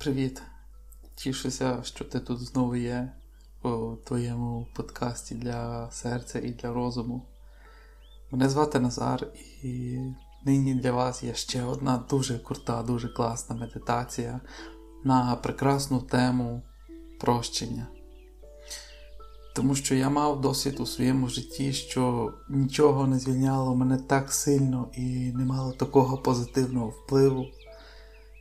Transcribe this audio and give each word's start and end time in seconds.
Привіт! 0.00 0.42
Тішуся, 1.14 1.78
що 1.82 2.04
ти 2.04 2.20
тут 2.20 2.38
знову 2.38 2.76
є 2.76 3.12
у 3.62 3.96
твоєму 4.06 4.66
подкасті 4.74 5.34
для 5.34 5.90
серця 5.90 6.38
і 6.38 6.50
для 6.50 6.72
розуму. 6.72 7.22
Мене 8.30 8.48
звати 8.48 8.80
Назар, 8.80 9.26
і 9.62 9.98
нині 10.44 10.74
для 10.74 10.92
вас 10.92 11.22
є 11.22 11.34
ще 11.34 11.64
одна 11.64 12.04
дуже 12.10 12.38
крута, 12.38 12.82
дуже 12.82 13.08
класна 13.08 13.56
медитація 13.56 14.40
на 15.04 15.36
прекрасну 15.36 16.00
тему 16.00 16.62
прощення. 17.20 17.86
Тому 19.56 19.74
що 19.74 19.94
я 19.94 20.10
мав 20.10 20.40
досвід 20.40 20.80
у 20.80 20.86
своєму 20.86 21.28
житті, 21.28 21.72
що 21.72 22.32
нічого 22.50 23.06
не 23.06 23.18
звільняло 23.18 23.76
мене 23.76 23.98
так 23.98 24.32
сильно 24.32 24.90
і 24.94 25.32
не 25.32 25.44
мало 25.44 25.72
такого 25.72 26.18
позитивного 26.18 26.88
впливу 26.88 27.46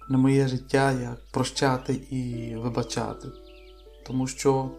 на 0.09 0.17
моє 0.17 0.47
життя, 0.47 0.91
як 0.91 1.31
прощати 1.31 1.93
і 1.93 2.55
вибачати. 2.55 3.27
Тому 4.05 4.27
що, 4.27 4.71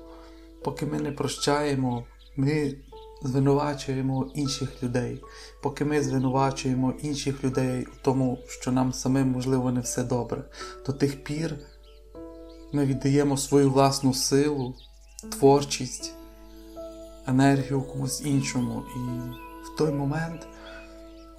поки 0.65 0.87
ми 0.87 1.01
не 1.01 1.13
прощаємо, 1.13 2.05
ми 2.37 2.77
звинувачуємо 3.23 4.31
інших 4.35 4.83
людей, 4.83 5.23
поки 5.63 5.85
ми 5.85 6.03
звинувачуємо 6.03 6.95
інших 7.03 7.45
людей 7.45 7.85
у 7.85 8.05
тому, 8.05 8.39
що 8.49 8.73
нам 8.73 8.93
самим, 8.93 9.29
можливо, 9.29 9.73
не 9.73 9.81
все 9.81 10.05
добре, 10.05 10.45
до 10.87 10.93
тих 10.93 11.25
пір 11.25 11.59
ми 12.73 12.87
віддаємо 12.87 13.37
свою 13.37 13.71
власну 13.71 14.15
силу, 14.15 14.75
творчість, 15.31 16.15
енергію 17.27 17.83
комусь 17.83 18.23
іншому. 18.25 18.83
І 18.97 18.99
в 19.67 19.79
той 19.79 19.93
момент 19.93 20.47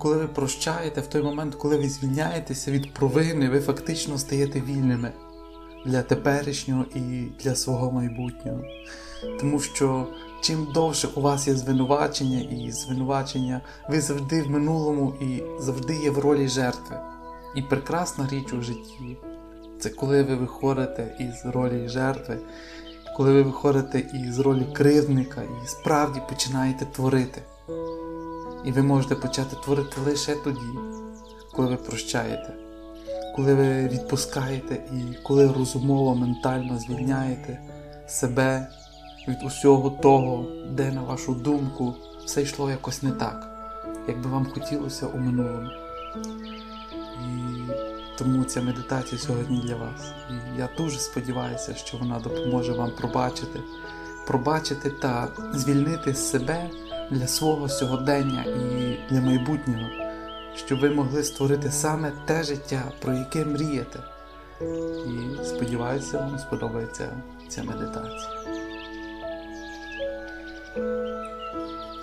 коли 0.01 0.17
ви 0.17 0.27
прощаєте, 0.27 1.01
в 1.01 1.07
той 1.07 1.23
момент, 1.23 1.55
коли 1.55 1.77
ви 1.77 1.89
звільняєтеся 1.89 2.71
від 2.71 2.93
провини, 2.93 3.49
ви 3.49 3.59
фактично 3.59 4.17
стаєте 4.17 4.61
вільними 4.61 5.11
для 5.85 6.01
теперішнього 6.01 6.85
і 6.95 7.27
для 7.43 7.55
свого 7.55 7.91
майбутнього. 7.91 8.61
Тому 9.39 9.59
що 9.59 10.07
чим 10.41 10.67
довше 10.73 11.07
у 11.15 11.21
вас 11.21 11.47
є 11.47 11.55
звинувачення 11.55 12.39
і 12.39 12.71
звинувачення, 12.71 13.61
ви 13.89 14.01
завжди 14.01 14.41
в 14.41 14.49
минулому 14.49 15.13
і 15.21 15.43
завжди 15.59 15.95
є 15.95 16.09
в 16.09 16.19
ролі 16.19 16.47
жертви. 16.47 16.99
І 17.55 17.61
прекрасна 17.61 18.27
річ 18.31 18.53
у 18.53 18.61
житті 18.61 19.17
це 19.79 19.89
коли 19.89 20.23
ви 20.23 20.35
виходите 20.35 21.15
із 21.19 21.51
ролі 21.51 21.87
жертви, 21.87 22.37
коли 23.17 23.33
ви 23.33 23.41
виходите 23.41 23.99
із 23.99 24.39
ролі 24.39 24.67
кривдника 24.73 25.41
і 25.41 25.67
справді 25.67 26.21
починаєте 26.29 26.85
творити. 26.85 27.41
І 28.65 28.71
ви 28.71 28.81
можете 28.81 29.15
почати 29.15 29.55
творити 29.55 30.01
лише 30.05 30.35
тоді, 30.35 30.79
коли 31.51 31.67
ви 31.67 31.75
прощаєте, 31.75 32.53
коли 33.35 33.53
ви 33.53 33.87
відпускаєте 33.87 34.73
і 34.73 35.23
коли 35.23 35.47
розумово, 35.47 36.15
ментально 36.15 36.79
звільняєте 36.79 37.59
себе 38.07 38.67
від 39.27 39.43
усього 39.43 39.89
того, 39.89 40.45
де, 40.69 40.91
на 40.91 41.01
вашу 41.01 41.33
думку, 41.33 41.93
все 42.25 42.41
йшло 42.41 42.69
якось 42.69 43.03
не 43.03 43.11
так, 43.11 43.47
як 44.07 44.21
би 44.21 44.29
вам 44.29 44.45
хотілося 44.53 45.07
у 45.07 45.17
минулому. 45.17 45.69
І 47.23 47.51
тому 48.17 48.43
ця 48.43 48.61
медитація 48.61 49.21
сьогодні 49.21 49.61
для 49.67 49.75
вас. 49.75 50.13
І 50.29 50.59
я 50.59 50.69
дуже 50.77 50.99
сподіваюся, 50.99 51.75
що 51.75 51.97
вона 51.97 52.19
допоможе 52.19 52.73
вам 52.73 52.91
пробачити, 52.97 53.59
пробачити 54.27 54.89
та 54.89 55.27
звільнити 55.53 56.13
себе 56.13 56.69
для 57.11 57.27
свого 57.27 57.69
сьогодення 57.69 58.43
і 58.43 58.99
для 59.09 59.21
майбутнього, 59.21 59.89
щоб 60.55 60.79
ви 60.79 60.89
могли 60.89 61.23
створити 61.23 61.71
саме 61.71 62.11
те 62.25 62.43
життя, 62.43 62.83
про 63.01 63.13
яке 63.13 63.45
мрієте. 63.45 63.99
І 65.07 65.45
сподіваюся, 65.45 66.17
вам 66.17 66.39
сподобається 66.39 67.09
ця 67.49 67.63
медитація. 67.63 68.31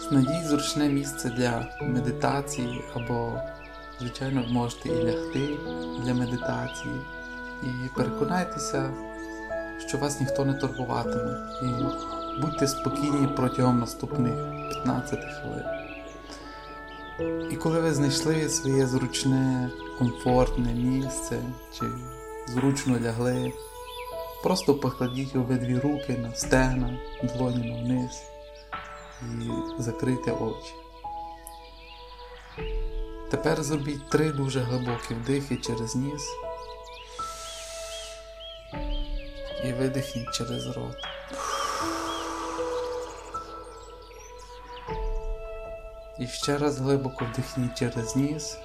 Знайдіть 0.09 0.47
зручне 0.47 0.89
місце 0.89 1.31
для 1.37 1.77
медитації 1.83 2.85
або, 2.95 3.41
звичайно, 4.01 4.45
можете 4.49 4.89
і 4.89 5.05
лягти 5.05 5.49
для 6.05 6.15
медитації. 6.15 6.95
І 7.63 7.89
переконайтеся, 7.97 8.91
що 9.87 9.99
вас 9.99 10.21
ніхто 10.21 10.45
не 10.45 10.55
турбуватиме. 10.55 11.37
І 11.63 11.67
будьте 12.41 12.69
спокійні 12.69 13.29
протягом 13.37 13.79
наступних 13.79 14.35
15 14.85 15.19
хвилин. 15.21 15.65
І 17.51 17.57
коли 17.57 17.81
ви 17.81 17.95
знайшли 17.95 18.49
своє 18.49 18.87
зручне, 18.87 19.71
комфортне 19.99 20.75
місце 20.75 21.43
чи 21.79 21.85
зручно 22.47 23.01
лягли, 23.01 23.53
просто 24.43 24.75
покладіть 24.75 25.37
обидві 25.37 25.79
руки 25.79 26.19
на 26.19 26.35
стегна, 26.35 26.99
долонями 27.23 27.83
вниз 27.83 28.23
і 29.23 29.83
закрийте 29.83 30.33
очі. 30.33 30.75
Тепер 33.31 33.63
зробіть 33.63 34.11
три 34.11 34.33
дуже 34.33 34.61
глибокі 34.61 35.15
вдихи 35.15 35.57
через 35.57 35.97
ніс 35.97 36.23
і 39.65 39.73
видихніть 39.73 40.35
через 40.35 40.67
рот. 40.67 41.18
І 46.19 46.27
ще 46.27 46.59
раз 46.59 46.79
глибоко 46.79 47.25
вдихніть 47.25 47.79
через 47.79 48.17
ніс. 48.17 48.59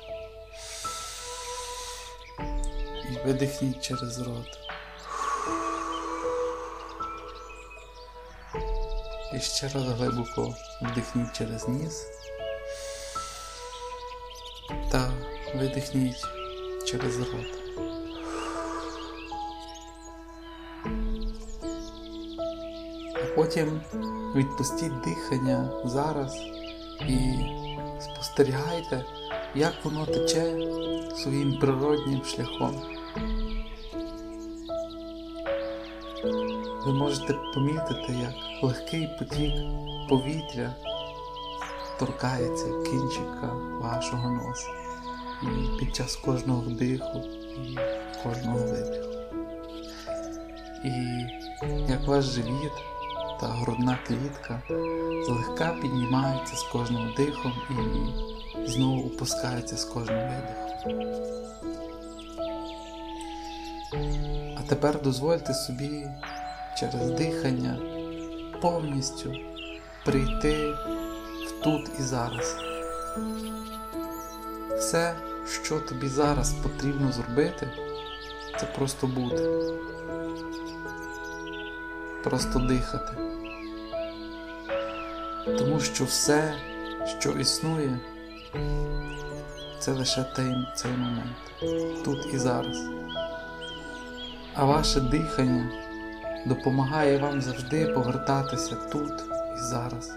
І 3.11 3.25
видихніть 3.25 3.81
через 3.81 4.19
рот. 4.19 4.59
І 9.33 9.39
ще 9.39 9.67
раз 9.67 9.83
глибоко 9.83 10.55
вдихніть 10.81 11.33
через 11.33 11.67
ніс. 11.67 12.07
Та 14.91 15.11
видихніть 15.55 16.25
через 16.87 17.19
рот. 17.19 17.59
А 23.15 23.35
потім 23.35 23.81
відпустіть 24.35 25.01
дихання 25.01 25.69
зараз 25.85 26.62
і 27.07 27.35
спостерігайте, 27.99 29.05
як 29.55 29.73
воно 29.83 30.05
тече 30.05 30.57
своїм 31.15 31.57
природнім 31.59 32.23
шляхом. 32.25 32.81
Ви 36.85 36.93
можете 36.93 37.35
помітити, 37.53 38.13
як 38.21 38.63
легкий 38.63 39.09
потік 39.19 39.53
повітря 40.09 40.75
торкається 41.99 42.65
кінчика 42.65 43.53
вашого 43.81 44.29
носа 44.29 44.69
і 45.43 45.79
під 45.79 45.95
час 45.95 46.15
кожного 46.15 46.61
вдиху 46.61 47.21
і 47.55 47.77
кожного 48.23 48.57
видиху. 48.57 49.09
І 50.85 50.89
як 51.91 52.07
ваш 52.07 52.25
живіт 52.25 52.71
та 53.43 53.49
грудна 53.49 53.97
клітка 54.07 54.61
злегка 55.25 55.75
піднімаються 55.81 56.55
з 56.55 56.63
кожним 56.63 57.13
дихом 57.17 57.53
і 58.65 58.69
знову 58.69 59.07
опускаються 59.07 59.77
з 59.77 59.85
кожним 59.85 60.19
видихом. 60.19 61.01
А 64.57 64.61
тепер 64.69 65.01
дозвольте 65.01 65.53
собі 65.53 66.07
через 66.79 67.11
дихання 67.11 67.77
повністю 68.61 69.33
прийти 70.05 70.71
в 71.47 71.63
тут 71.63 71.91
і 71.99 72.01
зараз. 72.01 72.55
Все, 74.77 75.15
що 75.63 75.79
тобі 75.79 76.07
зараз 76.07 76.53
потрібно 76.53 77.11
зробити, 77.11 77.67
це 78.59 78.65
просто 78.65 79.07
бути. 79.07 79.49
Просто 82.23 82.59
дихати. 82.59 83.32
Тому 85.45 85.79
що 85.79 86.05
все, 86.05 86.53
що 87.19 87.31
існує, 87.31 87.99
це 89.79 89.91
лише 89.91 90.23
той, 90.23 90.55
цей 90.75 90.91
момент, 90.91 91.35
тут 92.05 92.33
і 92.33 92.37
зараз. 92.37 92.77
А 94.53 94.65
ваше 94.65 94.99
дихання 94.99 95.69
допомагає 96.45 97.17
вам 97.17 97.41
завжди 97.41 97.85
повертатися 97.85 98.75
тут 98.75 99.11
і 99.55 99.59
зараз, 99.59 100.11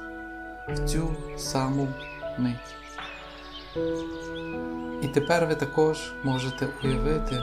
в 0.69 0.84
цю 0.88 1.17
саму 1.38 1.88
мить. 2.38 2.76
І 5.02 5.08
тепер 5.08 5.46
ви 5.46 5.55
також 5.55 6.12
можете 6.25 6.69
уявити, 6.84 7.43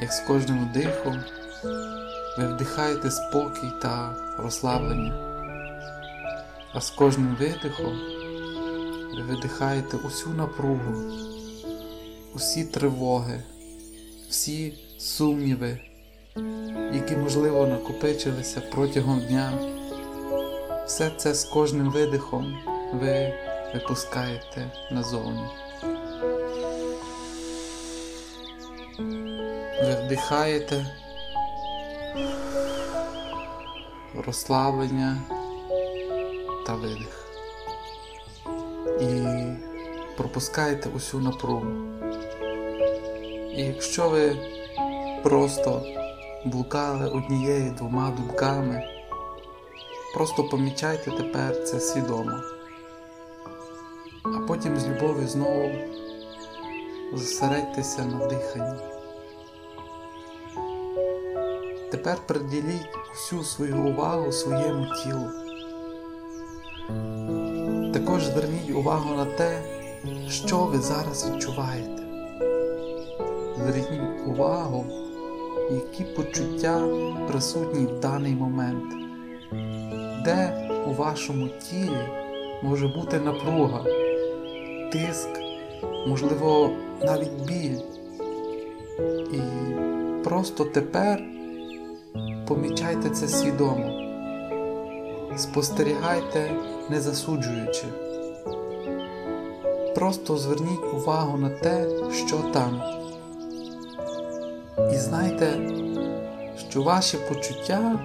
як 0.00 0.12
з 0.12 0.20
кожним 0.20 0.68
вдихом 0.68 1.20
ви 2.38 2.46
вдихаєте 2.46 3.10
спокій 3.10 3.72
та 3.82 4.14
розслаблення. 4.38 5.27
А 6.72 6.80
з 6.80 6.90
кожним 6.90 7.36
видихом 7.40 7.98
ви 9.14 9.22
видихаєте 9.22 9.96
усю 9.96 10.30
напругу, 10.30 11.12
усі 12.34 12.64
тривоги, 12.64 13.42
всі 14.28 14.74
сумніви 14.98 15.80
які, 16.92 17.16
можливо, 17.16 17.66
накопичилися 17.66 18.60
протягом 18.60 19.20
дня. 19.20 19.52
Все 20.86 21.10
це 21.16 21.34
з 21.34 21.44
кожним 21.44 21.90
видихом 21.90 22.58
ви 22.92 23.34
випускаєте 23.74 24.70
назовні. 24.90 25.44
Ви 29.82 30.02
вдихаєте 30.04 30.86
розслаблення 34.26 35.16
та 36.68 36.74
видих. 36.74 37.24
І 39.00 39.26
пропускаєте 40.16 40.88
усю 40.96 41.20
напругу. 41.20 41.66
І 43.56 43.62
якщо 43.62 44.08
ви 44.08 44.36
просто 45.22 45.82
блукали 46.44 47.08
однією 47.08 47.70
двома 47.70 48.10
думками, 48.10 48.82
просто 50.14 50.44
помічайте 50.44 51.10
тепер 51.10 51.64
це 51.64 51.80
свідомо, 51.80 52.40
а 54.24 54.38
потім 54.48 54.78
з 54.78 54.88
любов'ю 54.88 55.28
знову 55.28 55.70
зосередьтеся 57.14 58.04
на 58.04 58.26
диханні. 58.26 58.80
Тепер 61.90 62.18
приділіть 62.26 62.88
всю 63.10 63.42
свою 63.42 63.76
увагу 63.76 64.32
своєму 64.32 64.86
тілу. 65.04 65.47
Також 67.92 68.24
зверніть 68.24 68.70
увагу 68.70 69.14
на 69.16 69.24
те, 69.24 69.62
що 70.28 70.58
ви 70.58 70.78
зараз 70.78 71.30
відчуваєте. 71.30 72.02
Зверніть 73.56 74.26
увагу, 74.26 74.84
які 75.70 76.04
почуття 76.04 76.82
присутні 77.28 77.86
в 77.86 78.00
даний 78.00 78.34
момент, 78.34 78.84
де 80.24 80.68
у 80.86 80.92
вашому 80.92 81.48
тілі 81.48 82.08
може 82.62 82.88
бути 82.88 83.20
напруга, 83.20 83.84
тиск, 84.92 85.28
можливо, 86.06 86.70
навіть 87.02 87.46
біль. 87.46 87.78
І 89.32 89.40
просто 90.24 90.64
тепер 90.64 91.22
помічайте 92.46 93.10
це 93.10 93.28
свідомо, 93.28 94.00
спостерігайте, 95.36 96.50
не 96.90 97.00
засуджуючи. 97.00 97.84
Просто 99.94 100.36
зверніть 100.36 100.94
увагу 100.94 101.38
на 101.38 101.50
те, 101.50 101.86
що 102.26 102.38
там. 102.38 102.82
І 104.92 104.96
знайте, 104.96 105.46
що 106.70 106.82
ваші 106.82 107.16
почуття 107.28 108.00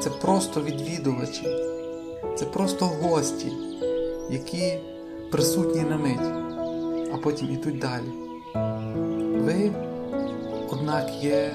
це 0.00 0.10
просто 0.10 0.62
відвідувачі, 0.62 1.46
це 2.36 2.44
просто 2.44 2.86
гості, 2.86 3.52
які 4.30 4.78
присутні 5.30 5.80
на 5.80 5.96
мить, 5.96 6.32
а 7.14 7.16
потім 7.16 7.50
ідуть 7.50 7.78
далі. 7.78 8.12
Ви, 9.44 9.72
однак, 10.70 11.10
є 11.22 11.54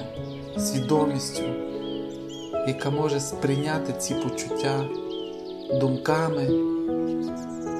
свідомістю, 0.58 1.42
яка 2.68 2.90
може 2.90 3.20
сприйняти 3.20 3.92
ці 3.92 4.14
почуття 4.14 4.88
думками, 5.74 6.48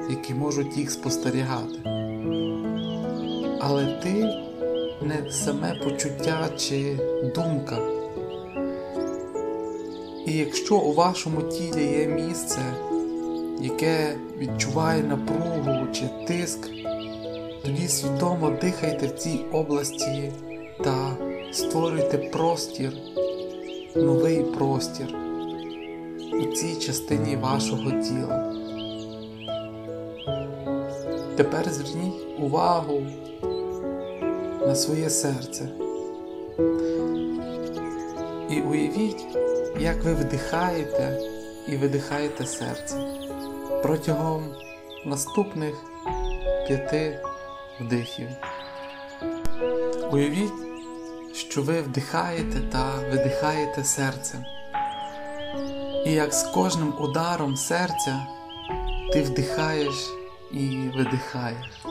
які 0.09 0.33
можуть 0.33 0.77
їх 0.77 0.91
спостерігати. 0.91 1.79
Але 3.59 3.85
ти 4.03 4.13
не 5.01 5.31
саме 5.31 5.75
почуття 5.83 6.49
чи 6.57 6.97
думка. 7.35 7.77
І 10.25 10.33
якщо 10.33 10.77
у 10.77 10.93
вашому 10.93 11.41
тілі 11.41 11.83
є 11.83 12.07
місце, 12.07 12.61
яке 13.61 14.15
відчуває 14.37 15.03
напругу 15.03 15.87
чи 15.93 16.09
тиск, 16.27 16.69
тоді 17.65 17.87
свідомо 17.87 18.51
дихайте 18.61 19.07
в 19.07 19.11
цій 19.11 19.39
області 19.51 20.31
та 20.83 21.17
створюйте 21.51 22.17
простір, 22.17 22.93
новий 23.95 24.43
простір 24.43 25.28
у 26.33 26.45
цій 26.45 26.75
частині 26.75 27.35
вашого 27.35 27.91
тіла. 27.91 28.53
Тепер 31.35 31.69
зверніть 31.69 32.39
увагу 32.39 33.01
на 34.67 34.75
своє 34.75 35.09
серце. 35.09 35.69
І 38.49 38.61
уявіть, 38.61 39.25
як 39.79 40.03
ви 40.03 40.13
вдихаєте 40.13 41.19
і 41.67 41.77
видихаєте 41.77 42.45
серце 42.45 42.95
протягом 43.83 44.43
наступних 45.05 45.75
п'яти 46.67 47.19
вдихів. 47.79 48.27
Уявіть, 50.11 50.53
що 51.33 51.61
ви 51.61 51.81
вдихаєте 51.81 52.59
та 52.71 52.95
видихаєте 53.11 53.83
серцем. 53.83 54.43
І 56.09 56.11
як 56.11 56.33
з 56.33 56.43
кожним 56.43 56.93
ударом 56.99 57.55
серця 57.55 58.27
ти 59.13 59.21
вдихаєш 59.21 60.09
і 60.51 60.89
видихаєш. 60.97 61.83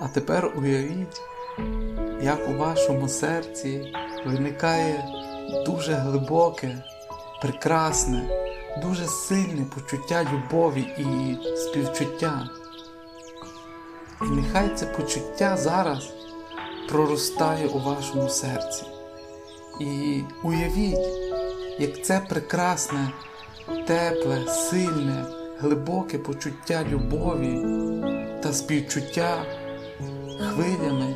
А 0.00 0.08
тепер 0.08 0.52
уявіть, 0.56 1.20
як 2.22 2.48
у 2.48 2.52
вашому 2.52 3.08
серці 3.08 3.92
виникає 4.26 5.04
дуже 5.66 5.92
глибоке, 5.92 6.84
прекрасне, 7.42 8.28
дуже 8.82 9.06
сильне 9.06 9.66
почуття 9.74 10.26
любові 10.32 10.80
і 10.98 11.36
співчуття. 11.56 12.48
І 14.22 14.24
нехай 14.24 14.68
це 14.74 14.86
почуття 14.86 15.56
зараз 15.56 16.12
проростає 16.88 17.66
у 17.66 17.78
вашому 17.78 18.28
серці. 18.28 18.84
І 19.80 20.20
уявіть, 20.42 21.25
як 21.78 22.04
це 22.04 22.22
прекрасне, 22.28 23.10
тепле, 23.86 24.46
сильне, 24.48 25.24
глибоке 25.58 26.18
почуття 26.18 26.84
любові 26.92 27.58
та 28.42 28.52
співчуття 28.52 29.44
хвилями 30.38 31.14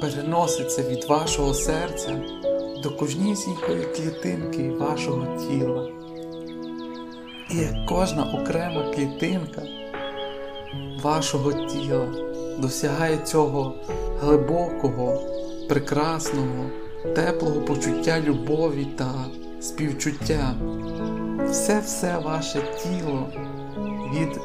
переноситься 0.00 0.82
від 0.82 1.04
вашого 1.04 1.54
серця 1.54 2.20
до 2.82 2.90
кожнісінької 2.90 3.82
клітинки 3.96 4.70
вашого 4.70 5.36
тіла. 5.36 5.88
І 7.50 7.56
як 7.56 7.86
кожна 7.88 8.24
окрема 8.24 8.92
клітинка 8.94 9.62
вашого 11.02 11.52
тіла 11.52 12.06
досягає 12.58 13.18
цього 13.18 13.74
глибокого, 14.20 15.20
прекрасного, 15.68 16.70
теплого 17.14 17.60
почуття 17.60 18.20
любові 18.20 18.86
та 18.98 19.14
співчуття, 19.66 20.54
все-все 21.50 22.18
ваше 22.18 22.62
тіло 22.82 23.28
від 24.14 24.40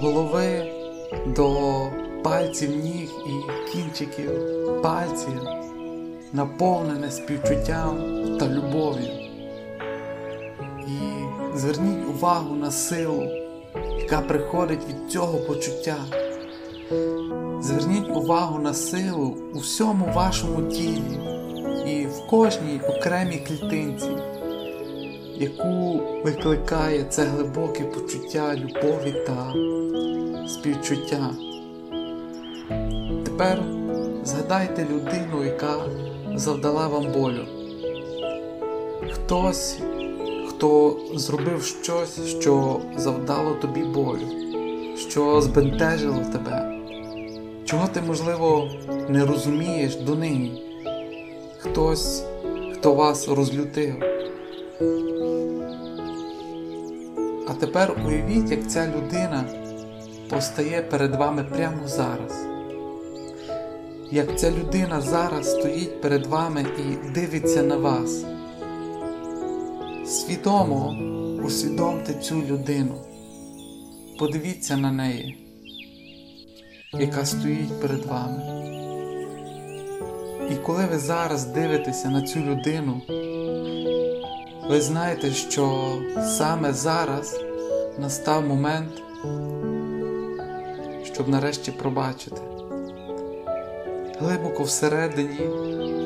голови 0.00 0.72
до 1.26 1.50
пальців 2.24 2.70
ніг 2.76 3.10
і 3.26 3.70
кінчиків 3.72 4.30
пальців, 4.82 5.40
наповнене 6.32 7.10
співчуттям 7.10 7.98
та 8.40 8.48
любов'ю. 8.48 9.08
І 10.86 10.98
зверніть 11.58 12.08
увагу 12.08 12.54
на 12.54 12.70
силу, 12.70 13.22
яка 14.00 14.20
приходить 14.20 14.88
від 14.88 15.10
цього 15.10 15.38
почуття. 15.38 15.96
Зверніть 17.60 18.16
увагу 18.16 18.58
на 18.58 18.74
силу 18.74 19.36
у 19.54 19.58
всьому 19.58 20.12
вашому 20.14 20.62
тілі 20.62 21.35
в 22.16 22.26
кожній 22.26 22.80
окремій 22.88 23.42
клітинці, 23.48 24.10
яку 25.34 26.00
викликає 26.24 27.04
це 27.04 27.22
глибоке 27.24 27.84
почуття 27.84 28.56
любові 28.56 29.14
та 29.26 29.54
співчуття. 30.48 31.30
Тепер 33.24 33.62
згадайте 34.24 34.86
людину, 34.92 35.44
яка 35.44 35.74
завдала 36.34 36.88
вам 36.88 37.12
болю. 37.12 37.46
Хтось, 39.12 39.78
хто 40.48 40.96
зробив 41.14 41.62
щось, 41.62 42.40
що 42.40 42.80
завдало 42.96 43.54
тобі 43.54 43.84
болю, 43.84 44.26
що 44.96 45.40
збентежило 45.40 46.22
тебе, 46.32 46.80
чого 47.64 47.86
ти, 47.86 48.00
можливо, 48.00 48.68
не 49.08 49.26
розумієш 49.26 49.96
донині. 49.96 50.65
Хтось, 51.70 52.24
хто 52.74 52.94
вас 52.94 53.28
розлютив. 53.28 53.94
А 57.48 57.54
тепер 57.60 57.96
уявіть, 58.06 58.50
як 58.50 58.70
ця 58.70 58.86
людина 58.86 59.44
постає 60.30 60.82
перед 60.82 61.14
вами 61.14 61.44
прямо 61.44 61.88
зараз. 61.88 62.46
як 64.10 64.38
ця 64.38 64.50
людина 64.50 65.00
зараз 65.00 65.50
стоїть 65.50 66.00
перед 66.00 66.26
вами 66.26 66.66
і 66.78 67.10
дивиться 67.10 67.62
на 67.62 67.76
вас. 67.76 68.24
Свідомо 70.06 70.96
усвідомте 71.44 72.14
цю 72.14 72.42
людину, 72.42 72.94
подивіться 74.18 74.76
на 74.76 74.92
неї, 74.92 75.38
яка 76.92 77.24
стоїть 77.24 77.80
перед 77.80 78.04
вами. 78.06 78.75
І 80.50 80.54
коли 80.54 80.84
ви 80.84 80.98
зараз 80.98 81.44
дивитеся 81.44 82.08
на 82.08 82.22
цю 82.22 82.40
людину, 82.40 83.00
ви 84.68 84.80
знаєте, 84.80 85.30
що 85.30 85.92
саме 86.38 86.72
зараз 86.72 87.40
настав 87.98 88.46
момент, 88.46 89.02
щоб 91.04 91.28
нарешті 91.28 91.70
пробачити. 91.70 92.40
Глибоко 94.20 94.62
всередині 94.62 95.38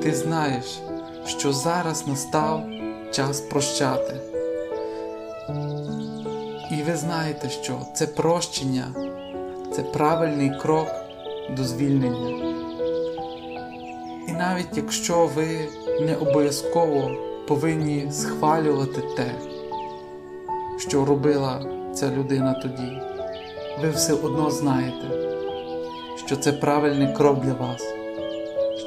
ти 0.02 0.14
знаєш, 0.14 0.80
що 1.26 1.52
зараз 1.52 2.06
настав 2.06 2.62
час 3.12 3.40
прощати. 3.40 4.16
І 6.70 6.82
ви 6.82 6.96
знаєте, 6.96 7.48
що 7.48 7.80
це 7.94 8.06
прощення, 8.06 8.86
це 9.76 9.82
правильний 9.82 10.52
крок 10.62 10.88
до 11.56 11.64
звільнення. 11.64 12.49
Навіть 14.50 14.76
якщо 14.76 15.26
ви 15.26 15.68
не 16.00 16.16
обов'язково 16.16 17.10
повинні 17.48 18.12
схвалювати 18.12 19.02
те, 19.16 19.34
що 20.78 21.04
робила 21.04 21.66
ця 21.94 22.10
людина 22.10 22.54
тоді, 22.62 23.00
ви 23.82 23.90
все 23.90 24.12
одно 24.12 24.50
знаєте, 24.50 25.08
що 26.26 26.36
це 26.36 26.52
правильний 26.52 27.14
крок 27.14 27.40
для 27.40 27.52
вас, 27.52 27.82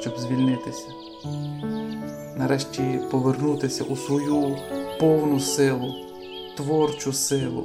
щоб 0.00 0.18
звільнитися, 0.18 0.88
нарешті 2.36 3.00
повернутися 3.10 3.84
у 3.84 3.96
свою 3.96 4.56
повну 5.00 5.40
силу, 5.40 5.94
творчу 6.56 7.12
силу, 7.12 7.64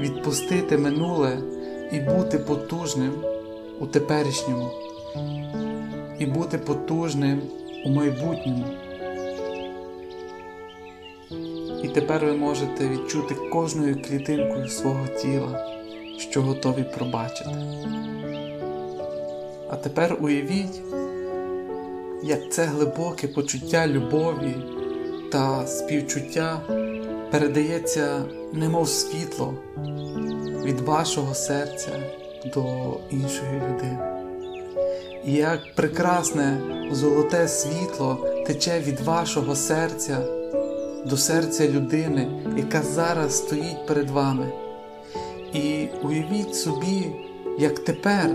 відпустити 0.00 0.78
минуле 0.78 1.38
і 1.92 2.00
бути 2.00 2.38
потужним 2.38 3.12
у 3.80 3.86
теперішньому, 3.86 4.70
і 6.18 6.26
бути 6.26 6.58
потужним 6.58 7.42
у 7.84 7.90
майбутньому. 7.90 8.64
І 11.82 11.88
тепер 11.88 12.24
ви 12.24 12.32
можете 12.32 12.88
відчути 12.88 13.34
кожною 13.34 14.02
клітинкою 14.02 14.68
свого 14.68 15.06
тіла, 15.06 15.66
що 16.18 16.42
готові 16.42 16.84
пробачити. 16.96 17.50
А 19.68 19.76
тепер 19.76 20.16
уявіть, 20.20 20.82
як 22.22 22.52
це 22.52 22.64
глибоке 22.64 23.28
почуття 23.28 23.86
любові 23.86 24.56
та 25.32 25.66
співчуття 25.66 26.60
передається, 27.30 28.22
немов 28.52 28.88
світло 28.88 29.54
від 30.64 30.80
вашого 30.80 31.34
серця 31.34 31.90
до 32.54 32.64
іншої 33.10 33.54
людини. 33.54 34.13
І 35.26 35.32
як 35.32 35.74
прекрасне 35.74 36.60
золоте 36.92 37.48
світло 37.48 38.26
тече 38.46 38.80
від 38.80 39.00
вашого 39.00 39.56
серця 39.56 40.18
до 41.06 41.16
серця 41.16 41.68
людини, 41.68 42.28
яка 42.56 42.82
зараз 42.82 43.36
стоїть 43.36 43.86
перед 43.86 44.10
вами. 44.10 44.46
І 45.52 45.88
уявіть 46.02 46.54
собі, 46.54 47.06
як 47.58 47.78
тепер 47.78 48.30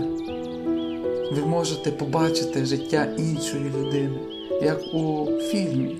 ви 1.32 1.46
можете 1.46 1.90
побачити 1.90 2.64
життя 2.64 3.06
іншої 3.18 3.64
людини, 3.64 4.20
як 4.62 4.80
у 4.94 5.26
фільмі, 5.40 5.96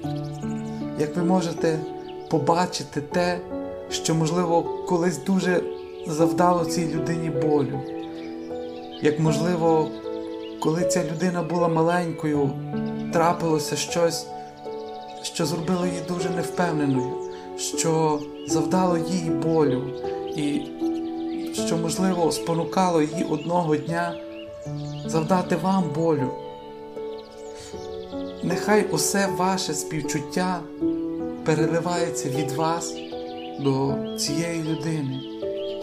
як 0.99 1.17
ви 1.17 1.23
можете 1.23 1.79
побачити 2.31 3.01
те, 3.01 3.39
що, 3.91 4.15
можливо, 4.15 4.63
колись 4.89 5.25
дуже 5.25 5.63
завдало 6.07 6.65
цій 6.65 6.95
людині 6.95 7.31
болю. 7.31 7.81
Як 9.03 9.21
можливо, 9.21 9.89
коли 10.61 10.85
ця 10.85 11.05
людина 11.05 11.43
була 11.43 11.69
маленькою, 11.69 12.51
трапилося 13.13 13.77
щось 13.77 14.27
що 15.23 15.47
зробило 15.47 15.87
її 15.87 16.01
дуже 16.09 16.31
невпевненою, 16.31 17.13
що 17.57 18.21
завдало 18.49 18.97
їй 18.97 19.31
болю, 19.31 19.83
і 20.37 20.63
що, 21.67 21.77
можливо, 21.77 22.33
спонукало 22.33 23.03
її 23.03 23.25
одного 23.25 23.77
дня 23.77 24.15
завдати 25.07 25.57
вам 25.57 25.85
болю. 25.95 26.31
Нехай 28.43 28.87
усе 28.91 29.29
ваше 29.37 29.75
співчуття 29.75 30.61
переливається 31.45 32.29
від 32.29 32.53
вас 32.53 32.95
до 33.61 33.95
цієї 34.19 34.63
людини. 34.63 35.21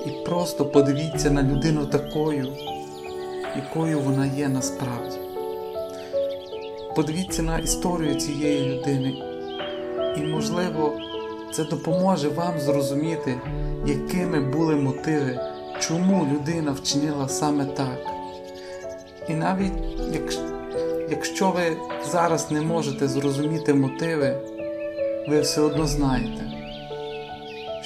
І 0.05 0.25
просто 0.25 0.65
подивіться 0.65 1.31
на 1.31 1.43
людину 1.43 1.85
такою, 1.85 2.47
якою 3.55 3.99
вона 3.99 4.25
є 4.25 4.49
насправді. 4.49 5.17
Подивіться 6.95 7.43
на 7.43 7.59
історію 7.59 8.15
цієї 8.15 8.69
людини, 8.69 9.13
і, 10.17 10.21
можливо, 10.21 10.93
це 11.51 11.63
допоможе 11.63 12.29
вам 12.29 12.59
зрозуміти, 12.59 13.41
якими 13.85 14.39
були 14.39 14.75
мотиви, 14.75 15.39
чому 15.79 16.27
людина 16.33 16.71
вчинила 16.71 17.29
саме 17.29 17.65
так. 17.65 17.99
І 19.29 19.33
навіть 19.33 19.73
якщо 21.09 21.51
ви 21.51 21.77
зараз 22.11 22.51
не 22.51 22.61
можете 22.61 23.07
зрозуміти 23.07 23.73
мотиви, 23.73 24.35
ви 25.27 25.41
все 25.41 25.61
одно 25.61 25.87
знаєте, 25.87 26.51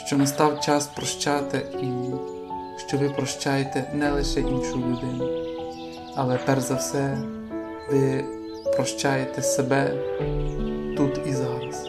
що 0.06 0.18
настав 0.18 0.60
час 0.60 0.88
прощати 0.88 1.62
і 1.82 1.88
що 2.88 2.98
ви 2.98 3.10
прощаєте 3.10 3.92
не 3.94 4.12
лише 4.12 4.40
іншу 4.40 4.78
людину, 4.78 5.41
але 6.16 6.40
перш 6.46 6.62
за 6.62 6.76
все 6.76 7.18
ви 7.92 8.26
прощаєте 8.76 9.42
себе 9.42 9.94
тут 10.98 11.22
і 11.28 11.34
зараз. 11.34 11.86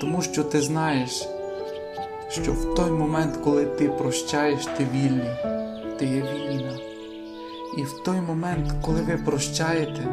Тому 0.00 0.22
що 0.22 0.44
ти 0.44 0.60
знаєш, 0.60 1.28
що 2.28 2.52
в 2.52 2.74
той 2.74 2.90
момент, 2.90 3.36
коли 3.36 3.64
ти 3.64 3.88
прощаєш, 3.88 4.66
ти 4.66 4.86
вільний, 4.94 5.36
ти 5.98 6.06
є 6.06 6.22
вільна. 6.22 6.78
І 7.78 7.82
в 7.82 8.02
той 8.04 8.20
момент, 8.20 8.72
коли 8.82 9.00
ви 9.00 9.16
прощаєте, 9.16 10.08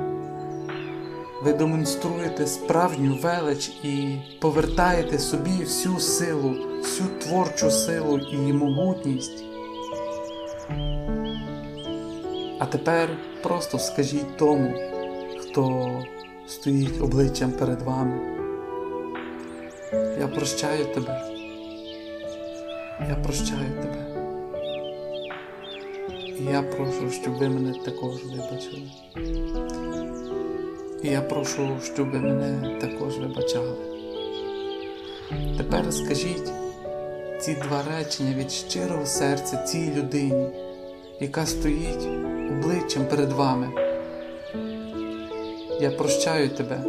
ви 1.43 1.53
демонструєте 1.53 2.47
справжню 2.47 3.15
велич 3.23 3.67
і 3.83 4.17
повертаєте 4.39 5.19
собі 5.19 5.59
всю 5.59 5.99
силу, 5.99 6.55
всю 6.81 7.09
творчу 7.09 7.71
силу 7.71 8.17
і 8.17 8.53
могутність. 8.53 9.48
А 12.59 12.65
тепер 12.65 13.09
просто 13.43 13.79
скажіть 13.79 14.37
тому, 14.37 14.73
хто 15.39 15.91
стоїть 16.47 17.01
обличчям 17.01 17.51
перед 17.51 17.81
вами. 17.81 18.19
Я 20.19 20.27
прощаю 20.27 20.85
тебе. 20.85 21.21
Я 23.09 23.15
прощаю 23.15 23.81
тебе. 23.81 24.05
І 26.39 26.43
я 26.43 26.61
прошу, 26.61 27.11
щоб 27.11 27.33
ви 27.33 27.49
мене 27.49 27.73
також 27.85 28.15
вибачили. 28.23 28.91
І 31.03 31.07
я 31.07 31.21
прошу, 31.21 31.77
щоб 31.93 32.11
ви 32.11 32.19
мене 32.19 32.79
також 32.81 33.17
вибачали. 33.17 33.75
Тепер 35.57 35.93
скажіть 35.93 36.51
ці 37.39 37.53
два 37.53 37.83
речення 37.97 38.33
від 38.33 38.51
щирого 38.51 39.05
серця 39.05 39.57
цій 39.57 39.91
людині, 39.95 40.47
яка 41.19 41.45
стоїть 41.45 42.07
обличчям 42.51 43.05
перед 43.05 43.31
вами. 43.31 43.69
Я 45.81 45.91
прощаю 45.91 46.49
тебе. 46.49 46.83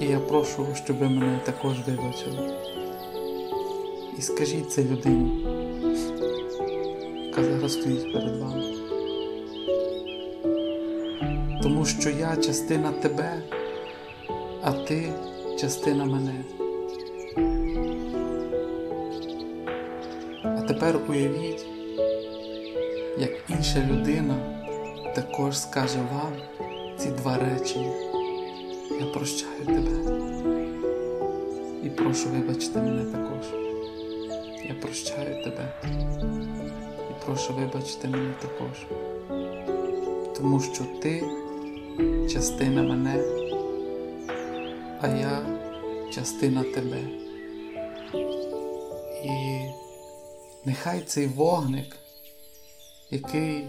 І 0.00 0.04
я 0.04 0.18
прошу, 0.18 0.66
щоб 0.84 0.96
ви 0.96 1.08
мене 1.08 1.40
також 1.44 1.76
вибачили. 1.86 2.50
І 4.18 4.22
скажіть 4.22 4.72
це 4.72 4.82
людині, 4.82 5.46
яка 7.26 7.44
зараз 7.44 7.72
стоїть 7.72 8.12
перед 8.12 8.40
вами. 8.40 8.64
Тому 11.62 11.84
що 11.84 12.10
я 12.10 12.36
частина 12.36 12.92
тебе, 12.92 13.42
а 14.62 14.72
ти 14.72 15.12
частина 15.60 16.04
мене. 16.04 16.44
А 20.44 20.60
тепер 20.68 21.00
уявіть, 21.08 21.77
як 23.18 23.30
інша 23.48 23.86
людина 23.90 24.34
також 25.14 25.58
скаже 25.58 25.98
вам 26.12 26.32
ці 26.98 27.10
два 27.10 27.38
речення. 27.38 27.92
Я 29.00 29.06
прощаю 29.06 29.64
тебе 29.66 30.18
і 31.84 31.90
прошу 31.90 32.28
вибачити 32.28 32.78
мене 32.78 33.04
також. 33.04 33.46
Я 34.68 34.74
прощаю 34.74 35.44
тебе 35.44 35.72
і 37.10 37.24
прошу 37.26 37.54
вибачити 37.54 38.08
мене 38.08 38.34
також. 38.42 38.86
тому 40.38 40.60
що 40.60 40.84
ти 41.02 41.24
частина 42.32 42.82
мене, 42.82 43.24
а 45.00 45.08
я 45.08 45.46
частина 46.14 46.62
тебе. 46.62 46.98
І 49.24 49.60
нехай 50.64 51.00
цей 51.00 51.26
вогник, 51.26 51.96
який 53.10 53.64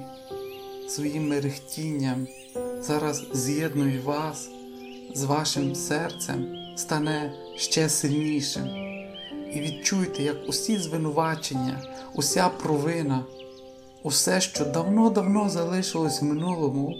своїм 0.87 1.29
мерехтінням 1.29 2.27
зараз 2.79 3.25
з'єднує 3.33 3.99
вас 3.99 4.49
з 5.15 5.23
вашим 5.23 5.75
серцем, 5.75 6.55
стане 6.75 7.33
ще 7.55 7.89
сильнішим. 7.89 8.67
І 9.53 9.59
відчуйте, 9.59 10.23
як 10.23 10.35
усі 10.47 10.77
звинувачення, 10.77 11.81
уся 12.15 12.49
провина, 12.49 13.25
усе, 14.03 14.41
що 14.41 14.65
давно-давно 14.65 15.49
залишилось 15.49 16.21
в 16.21 16.25
минулому, 16.25 16.95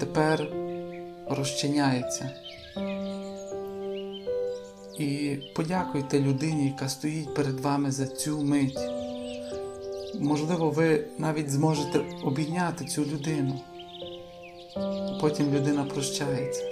тепер 0.00 0.48
розчиняється. 1.30 2.30
І 4.98 5.38
подякуйте 5.56 6.20
людині, 6.20 6.66
яка 6.66 6.88
стоїть 6.88 7.34
перед 7.34 7.60
вами 7.60 7.90
за 7.90 8.06
цю 8.06 8.42
мить. 8.42 8.99
Можливо, 10.20 10.70
ви 10.70 11.04
навіть 11.18 11.50
зможете 11.50 12.00
обійняти 12.24 12.84
цю 12.84 13.02
людину. 13.02 13.60
Потім 15.20 15.54
людина 15.54 15.84
прощається. 15.84 16.64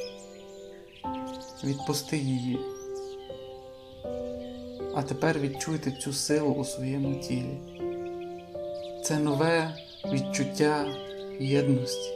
Відпусти 1.64 2.16
її. 2.16 2.58
А 4.94 5.02
тепер 5.02 5.38
відчуйте 5.38 5.90
цю 5.90 6.12
силу 6.12 6.50
у 6.50 6.64
своєму 6.64 7.14
тілі. 7.20 7.58
Це 9.04 9.18
нове 9.18 9.74
відчуття 10.12 10.86
єдності, 11.40 12.10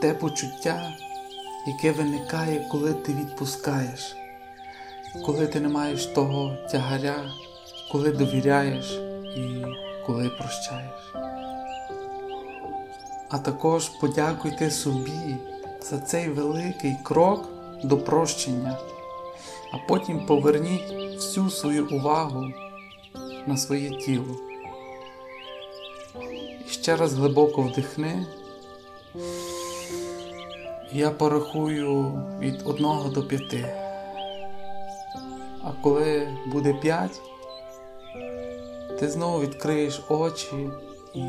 те 0.00 0.14
почуття, 0.14 0.96
яке 1.66 1.92
виникає, 1.92 2.68
коли 2.70 2.94
ти 2.94 3.12
відпускаєш, 3.12 4.16
коли 5.26 5.46
ти 5.46 5.60
не 5.60 5.68
маєш 5.68 6.06
того 6.06 6.56
тягаря, 6.70 7.30
коли 7.92 8.12
довіряєш 8.12 9.07
і 9.38 9.64
коли 10.06 10.28
прощаєш. 10.28 11.14
А 13.30 13.38
також 13.38 13.88
подякуйте 13.88 14.70
собі 14.70 15.36
за 15.80 15.98
цей 15.98 16.28
великий 16.28 16.96
крок 17.02 17.48
до 17.84 17.98
прощення, 17.98 18.78
а 19.72 19.76
потім 19.88 20.26
поверніть 20.26 21.14
всю 21.14 21.50
свою 21.50 21.88
увагу 21.88 22.52
на 23.46 23.56
своє 23.56 23.90
тіло. 23.90 24.36
І 26.66 26.70
ще 26.70 26.96
раз 26.96 27.14
глибоко 27.14 27.62
вдихни. 27.62 28.26
Я 30.92 31.10
порахую 31.10 32.22
від 32.40 32.62
1 32.66 33.12
до 33.14 33.22
5. 33.22 33.64
А 35.62 35.72
коли 35.82 36.28
буде 36.46 36.74
5, 36.74 37.20
ти 39.00 39.08
знову 39.08 39.40
відкриєш 39.40 40.00
очі 40.08 40.70
і 41.14 41.22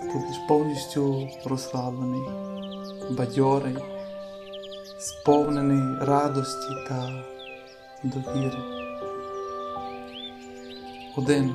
будеш 0.00 0.36
повністю 0.48 1.28
розслаблений, 1.44 2.28
бадьорий, 3.10 3.76
сповнений 4.98 6.06
радості 6.06 6.74
та 6.88 7.24
довіри. 8.02 8.58
Один. 11.16 11.54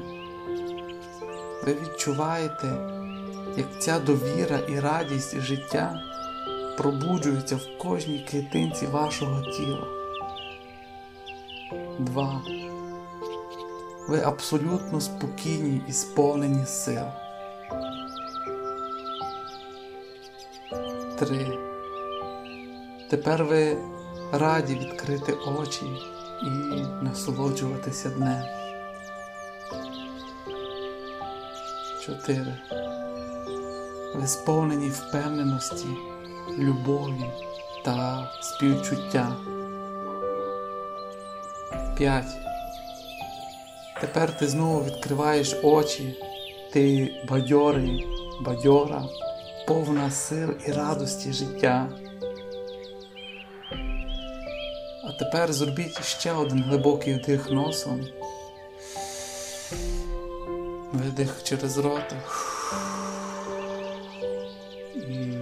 Ви 1.65 1.73
відчуваєте, 1.73 2.67
як 3.57 3.81
ця 3.81 3.99
довіра 3.99 4.59
і 4.69 4.79
радість 4.79 5.39
життя 5.39 5.99
пробуджуються 6.77 7.55
в 7.55 7.77
кожній 7.77 8.25
клітинці 8.31 8.85
вашого 8.85 9.41
тіла. 9.41 9.87
Два. 11.99 12.41
Ви 14.07 14.21
абсолютно 14.21 15.01
спокійні 15.01 15.81
і 15.87 15.93
сповнені 15.93 16.65
сил. 16.65 17.05
Три. 21.19 21.57
Тепер 23.09 23.45
ви 23.45 23.77
раді 24.31 24.75
відкрити 24.75 25.33
очі 25.33 25.85
і 26.43 26.49
насолоджуватися 27.01 28.09
днем. 28.09 28.43
Чотири. 32.05 32.57
Ви 34.15 34.27
сповнені 34.27 34.89
впевненості, 34.89 35.87
любові 36.59 37.25
та 37.85 38.29
співчуття. 38.41 39.35
П'ять. 41.97 42.44
Тепер 44.01 44.37
ти 44.37 44.47
знову 44.47 44.83
відкриваєш 44.83 45.55
очі, 45.63 46.15
ти 46.73 47.11
бадьорий, 47.29 48.05
бадьора, 48.41 49.03
повна 49.67 50.11
сил 50.11 50.53
і 50.67 50.71
радості 50.71 51.33
життя. 51.33 51.89
А 55.03 55.11
тепер 55.19 55.53
зробіть 55.53 56.03
ще 56.03 56.33
один 56.33 56.63
глибокий 56.63 57.13
вдих 57.13 57.49
носом. 57.51 58.07
Видих 60.93 61.43
через 61.43 61.77
рота. 61.77 62.15
І 64.95 65.33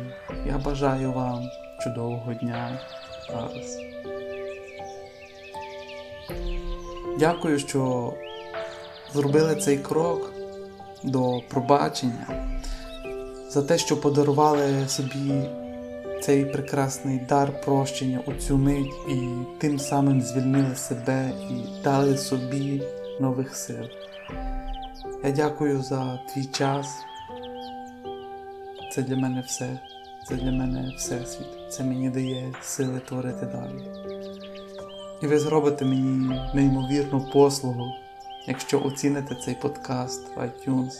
я 0.47 0.57
бажаю 0.57 1.11
вам 1.11 1.49
чудового 1.83 2.33
дня 2.33 2.81
зараз. 3.29 3.77
Дякую, 7.19 7.59
що 7.59 8.13
зробили 9.13 9.55
цей 9.55 9.77
крок 9.77 10.33
до 11.03 11.41
пробачення, 11.49 12.27
за 13.49 13.61
те, 13.61 13.77
що 13.77 14.01
подарували 14.01 14.87
собі 14.87 15.43
цей 16.21 16.45
прекрасний 16.45 17.19
дар 17.29 17.61
прощення 17.61 18.19
у 18.25 18.33
цю 18.33 18.57
мить 18.57 18.93
і 19.09 19.17
тим 19.59 19.79
самим 19.79 20.21
звільнили 20.21 20.75
себе 20.75 21.31
і 21.49 21.83
дали 21.83 22.17
собі 22.17 22.83
нових 23.19 23.55
сил. 23.55 23.85
Я 25.23 25.31
дякую 25.31 25.81
за 25.81 26.19
твій 26.33 26.45
час. 26.45 26.87
Це 28.91 29.01
для 29.01 29.15
мене 29.15 29.43
все. 29.47 29.79
Це 30.27 30.35
для 30.35 30.51
мене 30.51 30.93
всесвіт. 30.97 31.47
Це 31.69 31.83
мені 31.83 32.09
дає 32.09 32.53
сили 32.61 32.99
творити 32.99 33.45
далі. 33.45 33.83
І 35.21 35.27
ви 35.27 35.39
зробите 35.39 35.85
мені 35.85 36.39
неймовірну 36.53 37.29
послугу, 37.33 37.93
якщо 38.47 38.83
оціните 38.83 39.35
цей 39.35 39.55
подкаст 39.55 40.35
в 40.35 40.39
iTunes, 40.39 40.93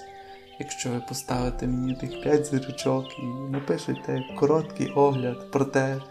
якщо 0.60 0.90
ви 0.90 1.00
поставите 1.10 1.68
мені 1.68 1.96
тих 1.96 2.22
5 2.22 2.46
зірочок 2.46 3.20
і 3.20 3.26
напишете 3.52 4.24
короткий 4.40 4.90
огляд 4.90 5.52
про 5.52 5.66
те, 5.66 6.02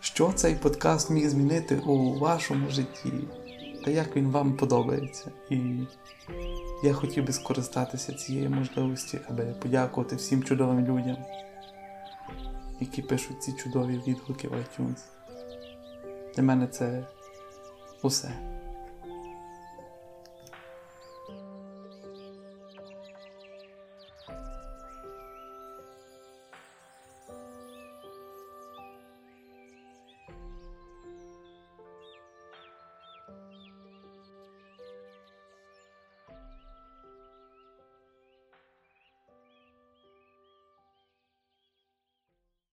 що 0.00 0.32
цей 0.32 0.54
подкаст 0.54 1.10
міг 1.10 1.28
змінити 1.28 1.76
у 1.76 2.18
вашому 2.18 2.70
житті, 2.70 3.12
та 3.84 3.90
як 3.90 4.16
він 4.16 4.30
вам 4.30 4.56
подобається. 4.56 5.30
І 5.50 5.58
я 6.84 6.92
хотів 6.92 7.26
би 7.26 7.32
скористатися 7.32 8.12
цією 8.12 8.50
можливості, 8.50 9.18
аби 9.28 9.44
подякувати 9.44 10.16
всім 10.16 10.42
чудовим 10.42 10.86
людям, 10.86 11.16
які 12.80 13.02
пишуть 13.02 13.42
ці 13.42 13.52
чудові 13.52 14.02
відгуки 14.06 14.48
в 14.48 14.52
iTunes. 14.52 14.98
Для 16.36 16.42
мене 16.42 16.66
це 16.66 17.06
усе. 18.02 18.51